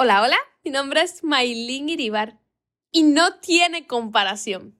[0.00, 2.38] Hola, hola, mi nombre es Maylin Iribar
[2.92, 4.78] y no tiene comparación.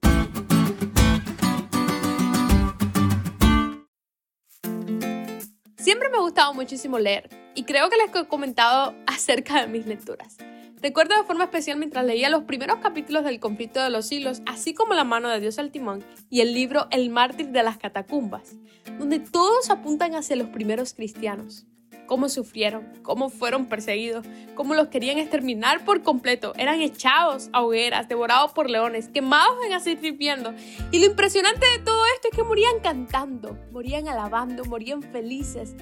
[5.75, 9.85] Siempre me ha gustado muchísimo leer y creo que les he comentado acerca de mis
[9.87, 10.37] lecturas.
[10.81, 14.73] Recuerdo de forma especial mientras leía los primeros capítulos del Conflicto de los Siglos, así
[14.73, 18.55] como La mano de Dios al timón y el libro El mártir de las catacumbas,
[18.97, 21.65] donde todos apuntan hacia los primeros cristianos
[22.09, 26.53] cómo sufrieron, cómo fueron perseguidos, cómo los querían exterminar por completo.
[26.57, 30.55] Eran echados a hogueras, devorados por leones, quemados en aceite hirviendo.
[30.91, 35.75] Y lo impresionante de todo esto es que morían cantando, morían alabando, morían felices,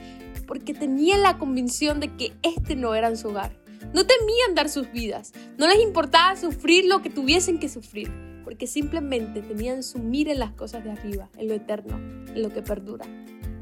[0.46, 3.58] porque tenían la convicción de que este no era su hogar.
[3.94, 8.12] No temían dar sus vidas, no les importaba sufrir lo que tuviesen que sufrir,
[8.44, 12.50] porque simplemente tenían su mira en las cosas de arriba, en lo eterno, en lo
[12.52, 13.06] que perdura.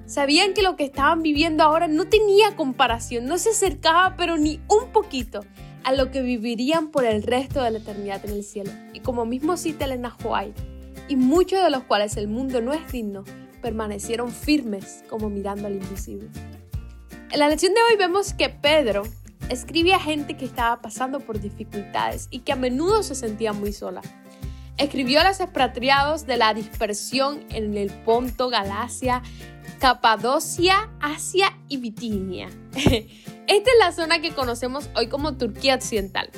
[0.06, 4.62] Sabían que lo que estaban viviendo ahora no tenía comparación, no se acercaba pero ni
[4.68, 5.42] un poquito
[5.84, 8.72] a lo que vivirían por el resto de la eternidad en el cielo.
[8.94, 10.16] Y como mismo cita Elena
[11.08, 13.24] y muchos de los cuales el mundo no es digno,
[13.62, 16.30] permanecieron firmes como mirando al invisible.
[17.32, 19.04] En la lección de hoy vemos que Pedro
[19.50, 23.74] escribe a gente que estaba pasando por dificultades y que a menudo se sentía muy
[23.74, 24.02] sola.
[24.78, 29.22] Escribió a los expatriados de la dispersión en el Ponto, Galacia,
[29.80, 32.50] Capadocia, Asia y Bitinia.
[32.76, 36.30] Esta es la zona que conocemos hoy como Turquía Occidental.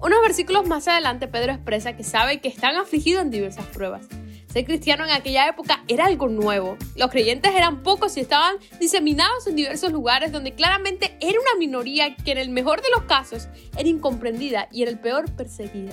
[0.00, 4.06] Unos versículos más adelante Pedro expresa que sabe que están afligidos en diversas pruebas.
[4.52, 6.76] Ser cristiano en aquella época era algo nuevo.
[6.96, 12.16] Los creyentes eran pocos y estaban diseminados en diversos lugares donde claramente era una minoría
[12.16, 15.92] que en el mejor de los casos era incomprendida y en el peor perseguida.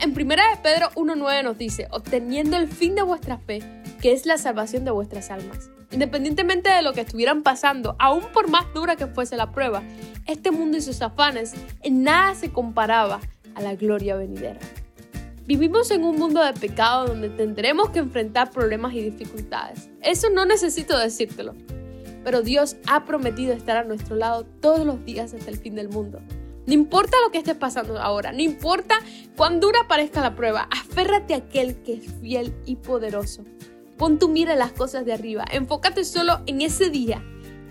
[0.00, 3.60] En 1 de Pedro 1.9 nos dice, obteniendo el fin de vuestra fe,
[4.00, 5.70] que es la salvación de vuestras almas.
[5.94, 9.84] Independientemente de lo que estuvieran pasando, aún por más dura que fuese la prueba,
[10.26, 13.20] este mundo y sus afanes en nada se comparaba
[13.54, 14.58] a la gloria venidera.
[15.46, 19.88] Vivimos en un mundo de pecado donde tendremos que enfrentar problemas y dificultades.
[20.00, 21.54] Eso no necesito decírtelo.
[22.24, 25.90] Pero Dios ha prometido estar a nuestro lado todos los días hasta el fin del
[25.90, 26.20] mundo.
[26.66, 28.96] No importa lo que estés pasando ahora, no importa
[29.36, 33.44] cuán dura parezca la prueba, aférrate a aquel que es fiel y poderoso.
[33.96, 37.22] Pon tu mira en las cosas de arriba, enfócate solo en ese día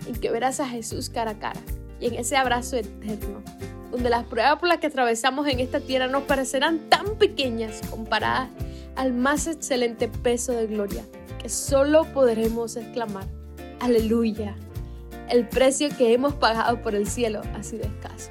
[0.06, 1.60] en que verás a Jesús cara a cara
[2.00, 3.42] y en ese abrazo eterno,
[3.90, 8.48] donde las pruebas por las que atravesamos en esta tierra nos parecerán tan pequeñas comparadas
[8.96, 11.04] al más excelente peso de gloria
[11.42, 13.26] que solo podremos exclamar,
[13.80, 14.56] aleluya,
[15.28, 18.30] el precio que hemos pagado por el cielo ha sido escaso.